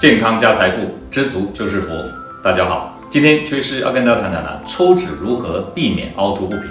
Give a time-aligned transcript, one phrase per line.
[0.00, 1.92] 健康加财富，知足就是福。
[2.42, 6.64] 大家好，今天崔师要跟大家谈谈呢，抽脂如何避免凹凸不平。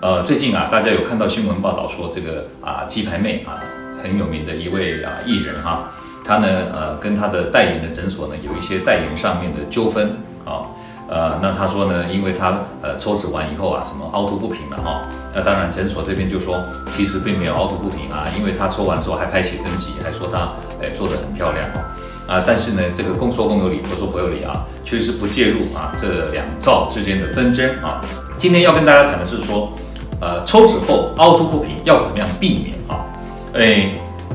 [0.00, 3.62] 呃，最近啊，大家有看到新闻报道说，这个啊鸡排妹啊
[4.02, 5.90] 很有名的一位啊艺人哈，
[6.24, 10.10] 他呢呃跟他的代言的诊所呢有一些代言上面的纠纷
[10.44, 10.62] 啊。
[11.08, 15.02] 呃，那他说呢，因为他呃抽脂完以后啊，什么凹凸不平了哈。
[15.34, 21.82] 那当然诊所这边就说，其实并没有凹凸不平啊，因为他抽完之后还拍写真集，还说他哎做得很漂亮哦。
[22.32, 28.00] 啊，但是呢，这个公说公有理，婆说婆有理啊，确实不介入啊这两造之间的纷争啊。
[28.38, 29.70] 今天要跟大家谈的是说，
[30.18, 33.04] 呃，抽脂后凹凸不平要怎么样避免啊？
[33.52, 33.92] 哎，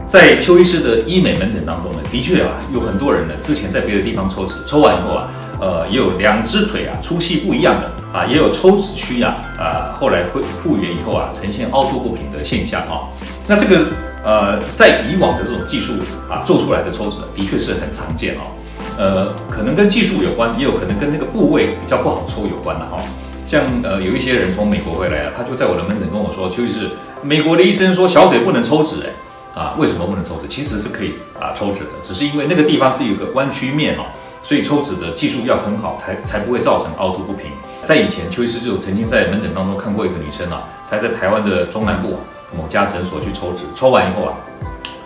[0.08, 5.28] 在邱医师的医美门诊当中呢，的确啊，有很多人呢之前在别的地方抽脂，抽完以后啊。
[5.60, 13.10] 呃，也有两只腿啊粗细不一样的啊，也有抽脂区啊啊，后来恢复原以后啊，呈现凹凸不平的现象啊。
[13.48, 13.88] 那这个
[14.28, 15.94] 呃，在以往的这种技术
[16.30, 18.52] 啊做出来的抽脂，的确是很常见哦。
[18.98, 22.98] 呃，可能跟技术有关，也有可能跟那个部位比较不好抽有关的哈。
[23.46, 26.90] 像呃，有一些人从美国回来啊，他就在我的门诊跟我说，邱医师，
[27.24, 30.48] 美国的医生说小腿不能抽脂哎啊，为什么不能抽脂？
[30.50, 34.04] 其实是可以啊抽脂的，只是因为那个地方是有个弯曲面哦。
[34.44, 37.52] 所以抽脂的技术要很好，才才不会造成凹凸不平。
[37.84, 42.20] 在以前，邱医师就曾经在门诊当中看过一个女生啊，她在台湾的中南部啊
[42.56, 44.34] 某家诊所去抽脂，抽完以后啊，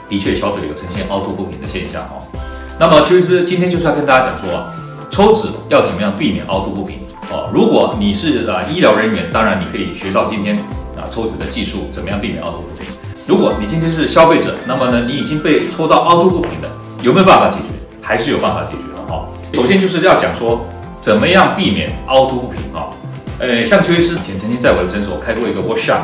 [0.09, 2.21] 的确小腿有呈现凹凸不平的现象哦。
[2.79, 4.73] 那么邱医师今天就是要跟大家讲说啊，
[5.09, 6.99] 抽脂要怎么样避免凹凸不平
[7.31, 7.49] 哦。
[7.53, 10.57] 如果你是啊医疗人员，当然你可以学到今天
[10.97, 12.85] 啊抽脂的技术，怎么样避免凹凸不平。
[13.27, 16.69] 如果你今天是消费者，那么呢，你已经被抽到凹凸不平的，
[17.03, 17.73] 有没有办法解决？
[18.01, 19.27] 还是有办法解决的哈。
[19.53, 20.65] 首先就是要讲说，
[20.99, 22.89] 怎么样避免凹凸不平啊？
[23.39, 26.01] 呃，像邱医师以前曾经在我的诊所开过一个 workshop，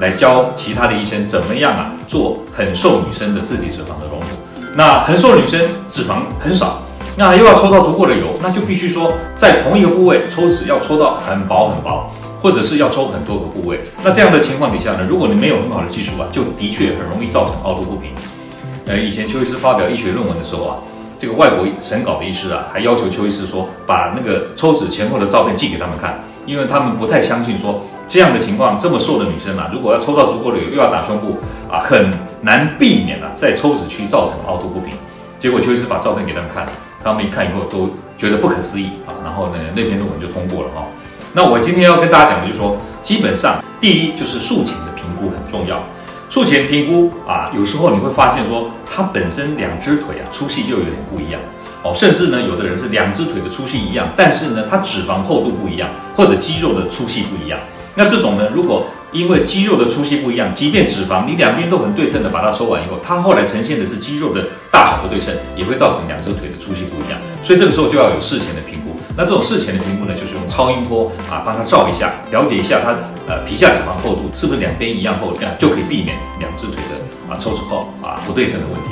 [0.00, 4.26] 来教其他的医生怎么样啊做很瘦女生的自体脂肪的隆乳。
[4.74, 6.82] 那很瘦女生脂肪很少，
[7.16, 13.80] 那又要抽到足够的油，那就必须说在同一个部位抽脂要抽到很薄很薄，或者是要抽很多个部位。
[14.04, 18.10] 那这样的情况底下呢，如果你没有很好的技术啊，就的确很容易造成凹凸不平。
[18.86, 20.76] 呃，以前邱医师发表医学论文的时候啊。
[21.20, 31.36] 这个外国审稿的医师啊，还要求邱医师说，把那个抽脂前后的照片寄给他们看，因为他们不太相信说这样的情况，这么瘦的女生啊，如果要抽到足够的油，又要打胸部
[31.70, 32.10] 啊，很
[32.40, 34.94] 难避免啊，在抽脂区造成凹凸不平。
[35.38, 36.66] 结果邱医师把照片给他们看，
[37.04, 40.86] 他们一看以后都觉得不可思议啊，然后呢，那篇论文就通过了哈。
[41.34, 45.82] 那我今天要跟大家讲的就是说，基本上第一就是术前的评估很重要。
[46.30, 51.40] 术前评估啊，有时候你会发现说，它本身两只腿啊粗细就有点不一样
[51.82, 57.60] 哦，甚至呢，有的人是两只腿的粗细一样，但是呢，它脂肪厚度不一样，或者肌肉的粗细不一样。
[57.98, 67.18] 那这种呢，如果因为肌肉的粗细不一样，即便脂肪你两边都很对称的把它抽完以后，它后来呈现的是肌肉的大小不对称，也会造成两只腿的粗细不一样。
[67.42, 68.94] 所以这个时候就要有事前的评估。
[69.16, 72.94] 那这种事前的评估呢，就是用超音波啊，帮他照一下，了解一下他
[73.26, 78.90] 呃皮下脂肪厚度是不是两边一样厚，这样就可以避免两只腿的啊抽脂后啊不对称的问题。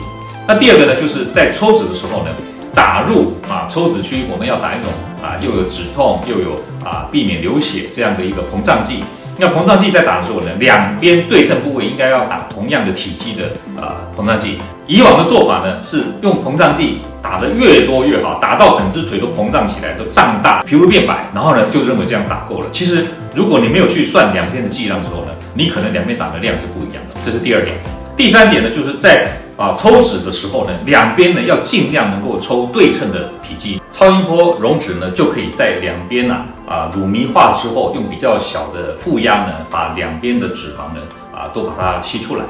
[0.49, 2.31] 那第二个呢，就是在抽脂的时候呢，
[2.77, 4.93] 打入啊抽脂区，我们要打一种
[5.23, 6.55] 啊又有止痛又有
[6.85, 9.03] 啊避免流血这样的一个膨胀剂。
[9.39, 13.51] 那膨胀剂在打的时候呢，两边对称部位应该要打同样的体积的
[13.83, 14.59] 啊膨胀剂。
[14.87, 22.67] 以往的做法呢，是用膨胀剂打得越多越好，打到整只腿都膨胀起来，都胀大，皮肤变白，然后呢就认为这样打够了。
[22.73, 23.05] 其实
[23.35, 27.21] 如果你没有去算两边的剂量的时候呢，你可能两边打的量是不一样的。
[27.25, 27.75] 这是第二点。
[28.17, 33.81] 第三点呢，就是在啊抽脂的时候呢，两边呢要尽量能够抽对称的体积。
[33.93, 41.01] 超音波溶脂呢，就可以在两边呢啊乳糜化之后，用比较小的负压呢，把两边的脂肪呢
[41.33, 42.45] 啊都把它吸出来。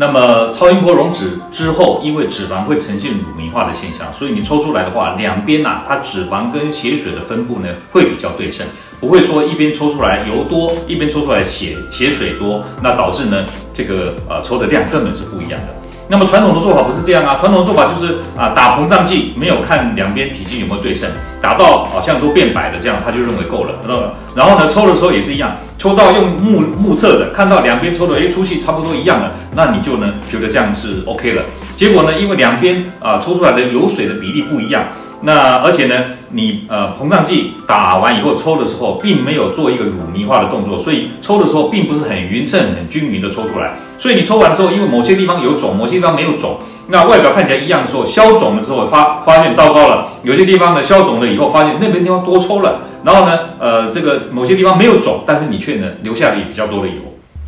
[0.00, 8.66] 那么超音波溶脂之后，因为脂肪会呈现乳糜化的现象，所以你抽出来的话，两边呐，它脂肪跟血水的分布呢会比较对称，
[9.00, 15.74] 不会说一边抽出来油多，一边抽出来血血水多，那导致呢这个呃抽的量根本是不一样的。
[16.08, 21.08] 那么传统的做法不是这样啊，传统的做法就是啊打膨胀剂，没有看两边体积有没有对称，
[21.40, 24.12] 打到好像都变白了这样，他就认为够了，知道吗？
[24.34, 31.42] 然后呢抽的时候也是一样，抽到用目目测的，看到两边抽的哎粗细差不多一样了，那你就呢觉得这样是 OK 了。
[31.76, 34.84] 结果呢，因为两边啊抽出来的油水的比例不一样。
[35.20, 35.94] 那而且呢，
[36.30, 43.74] 你呃膨胀剂打完以后抽的时候，并没有做一个乳糜化的动作，所以抽的时候并不是很匀称、很均匀的抽出来。
[43.98, 46.58] 所以你抽完之后，因为某些地方有肿，某些地方没有肿，
[46.88, 56.94] 那外表看起来一样的时候，消肿了之后发发现糟糕了，有些地方呢消肿了以后发现那边地方多抽了，然后呢呃这个某些地方没有肿，但是你却呢留下了比较多的油。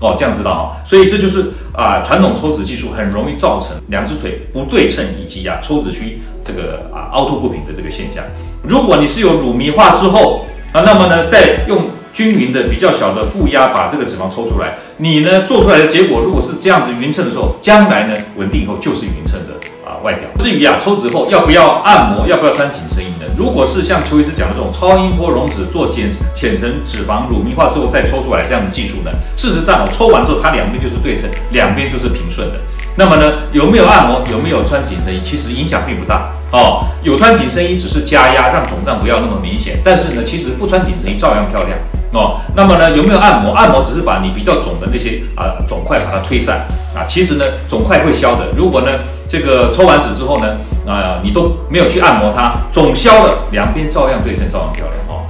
[0.02, 8.24] 哦，这样知道哈，所以这就是啊，传统抽脂技术很容易造成两只腿不对称，以及啊抽脂区这个啊凹凸不平的这个现象。
[8.62, 19.54] 如果你是有乳糜化之后啊，那么呢，再用均匀的比较小的负压把这个脂肪抽出来，你呢做出来的结果如果是这样子匀称的时候，将来呢稳定以后就是匀称的
[19.84, 20.28] 啊外表。
[20.38, 23.26] 至于啊抽脂后要不要按摩，要不要穿紧身衣呢？
[23.38, 32.54] 如果是像邱医师讲的这种超音波溶脂做浅浅层脂肪乳糜化之后再抽出来这样的技术呢，事实上哦抽完之后它两边就是对称，两边就是平顺的。
[32.96, 36.86] 那么呢，有没有按摩，有没有穿紧身衣，其实影响并不大哦。
[37.02, 39.80] 有穿紧身衣只是加压，让肿胀不要那么明显。
[39.84, 41.78] 但是呢，其实不穿紧身衣照样漂亮
[42.12, 42.38] 哦。
[42.54, 43.52] 那么呢，有没有按摩？
[43.52, 47.06] 按摩只是把你比较肿的那些啊肿块把它推散啊。
[47.08, 48.48] 其实呢，肿块会消的。
[48.54, 48.90] 如果呢，
[49.28, 50.56] 这个抽完脂之后呢，
[50.86, 55.24] 啊，你都没有去按摩它，肿消了，两边照样对称，照样漂亮哦。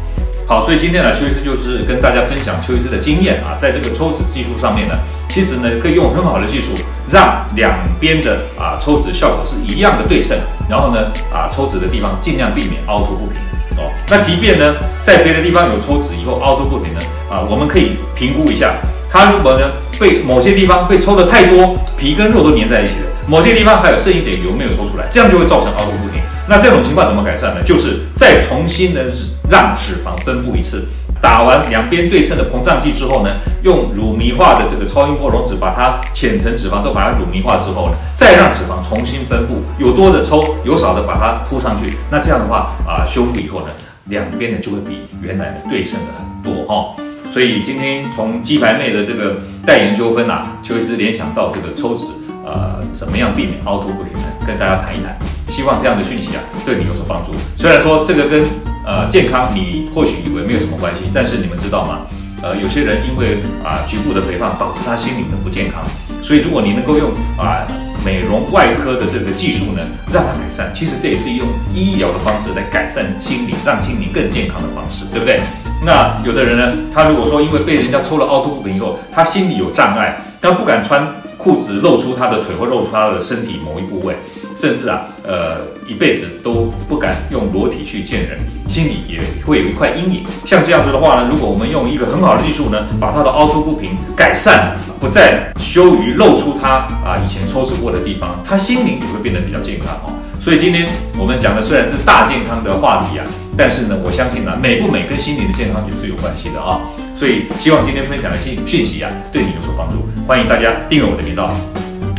[0.49, 6.73] 好，所以今天呢，邱医师就是跟大家分享邱医师的经验啊，在这个抽脂技术上面呢，其实呢可以用很好的技术，
[7.09, 10.37] 让两边的啊抽脂效果是一样的对称，
[10.71, 13.41] 然后呢啊抽脂的地方尽量避免凹凸不平
[13.77, 13.91] 哦。
[14.09, 18.75] 那即便呢在别的地方有抽脂以后凹凸不平呢啊，我们可以评估一下，
[19.11, 26.21] 它如果呢被某些地方被抽的太多，皮跟肉都粘在一起了，某些地方还有剩一点油没有抽出来，这样就会造成凹凸不平。
[26.49, 27.63] 那这种情况怎么改善呢？
[27.65, 29.05] 就是再重新的
[29.49, 30.89] 让脂肪分布一次，
[31.21, 33.31] 打完两边对称的膨胀剂之后呢，
[33.63, 41.93] 用乳糜化的这个超音波溶脂把它浅层脂肪都把它乳糜化之后呢，再让脂肪重新分布，有多的抽，有少的把它铺上去。
[42.11, 43.67] 那这样的话啊，修复以后呢，
[44.07, 46.97] 两边呢就会比原来的对称的很多哈。
[47.31, 52.07] 所以今天从鸡排妹的这个代言纠纷啊，邱医师联想到这个抽脂，
[52.45, 54.25] 呃，怎么样避免凹凸不平呢？
[54.47, 55.17] 跟大家谈一谈。
[55.47, 57.33] 希望这样的讯息啊，对你有所帮助。
[57.57, 58.45] 虽然说这个跟
[58.85, 62.00] 呃健康，你或许以为没有什么关系，但是你们知道吗？
[62.43, 65.82] 呃，有些人因为啊局部的肥胖导致他心理的不健康，
[66.23, 67.67] 所以如果你能够用啊
[68.03, 75.38] 美容外科的这个技术呢，让他改善，其实这也是用医疗的方式来改善心理，让心理更健康的方式，对不对？
[75.85, 81.06] 那有的人呢，他如果说因为被人家抽了凹凸不平以后，他心里有障碍，他不敢穿
[81.37, 84.17] 裤子露出他的腿或露出他的身体某一部位。
[84.61, 90.23] 甚至啊，呃，一辈子都不敢用裸体去见人，心里也会有一块阴影。
[90.45, 100.12] 像这样子的话呢，如果我们用一个很好的技术呢，把它的凹凸不平改善，不再羞于露出它啊以前抽脂过的地方，他心灵也会变得比较健康哦。
[100.39, 103.25] 所以今天我们讲的虽然是大健康的话题啊，
[103.57, 106.83] 但是呢，我相信呢，美不美跟心灵的健康也是有关系的啊。
[107.17, 110.07] 所以希望今天分享的讯讯息啊，对你有所帮助。
[110.27, 111.51] 欢迎大家订阅我的频道，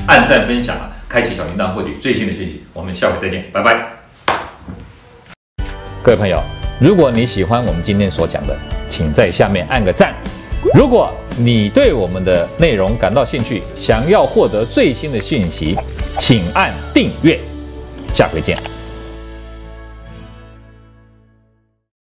[0.08, 0.76] 按赞分享。
[1.12, 2.64] 开启小铃铛，获取最新的讯息。
[2.72, 3.86] 我们下回再见，拜拜。
[6.02, 6.42] 各位朋友，
[6.80, 10.16] 如果你喜欢我们今天所讲的，请在下面按个赞。
[10.74, 15.78] 如果你对我们的内容感到兴趣，想要获得最新的讯息，
[16.18, 17.38] 请按订阅。
[18.14, 18.58] 下回见。